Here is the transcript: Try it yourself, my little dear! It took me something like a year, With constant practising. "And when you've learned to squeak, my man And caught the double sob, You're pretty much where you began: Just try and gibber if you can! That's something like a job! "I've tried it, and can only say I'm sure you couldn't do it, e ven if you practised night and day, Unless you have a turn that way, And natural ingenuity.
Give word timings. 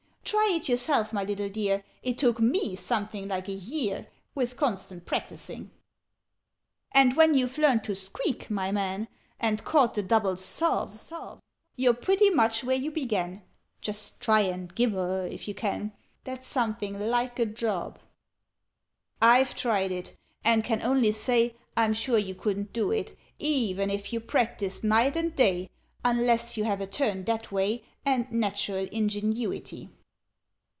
Try 0.23 0.49
it 0.53 0.69
yourself, 0.69 1.11
my 1.11 1.25
little 1.25 1.49
dear! 1.49 1.83
It 2.01 2.17
took 2.17 2.39
me 2.39 2.77
something 2.77 3.27
like 3.27 3.49
a 3.49 3.53
year, 3.53 4.07
With 4.33 4.55
constant 4.55 5.05
practising. 5.05 5.71
"And 6.93 7.17
when 7.17 7.33
you've 7.33 7.57
learned 7.57 7.83
to 7.85 7.95
squeak, 7.95 8.49
my 8.49 8.71
man 8.71 9.09
And 9.41 9.65
caught 9.65 9.93
the 9.93 10.01
double 10.03 10.37
sob, 10.37 11.39
You're 11.75 11.93
pretty 11.93 12.29
much 12.29 12.63
where 12.63 12.77
you 12.77 12.91
began: 12.91 13.41
Just 13.81 14.21
try 14.21 14.39
and 14.41 14.73
gibber 14.73 15.27
if 15.29 15.49
you 15.49 15.53
can! 15.53 15.91
That's 16.23 16.47
something 16.47 16.97
like 17.09 17.37
a 17.37 17.45
job! 17.45 17.99
"I've 19.21 19.53
tried 19.53 19.91
it, 19.91 20.15
and 20.45 20.63
can 20.63 20.81
only 20.81 21.11
say 21.11 21.55
I'm 21.75 21.91
sure 21.91 22.17
you 22.17 22.35
couldn't 22.35 22.71
do 22.71 22.93
it, 22.93 23.17
e 23.37 23.73
ven 23.73 23.89
if 23.89 24.13
you 24.13 24.21
practised 24.21 24.81
night 24.85 25.17
and 25.17 25.35
day, 25.35 25.69
Unless 26.05 26.55
you 26.55 26.63
have 26.63 26.79
a 26.79 26.87
turn 26.87 27.25
that 27.25 27.51
way, 27.51 27.83
And 28.05 28.31
natural 28.31 28.87
ingenuity. 28.93 29.89